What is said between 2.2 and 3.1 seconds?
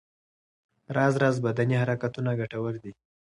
ګټور دي.